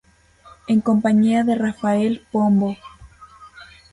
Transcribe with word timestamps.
En 0.67 0.81
compañía 0.81 1.43
de 1.43 1.53
Rafael 1.53 2.25
Pombo. 2.31 2.75